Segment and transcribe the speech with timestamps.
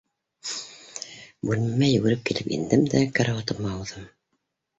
[1.49, 4.11] Бүлмәмә йүгереп килеп индем дә, карауатыма ауҙым.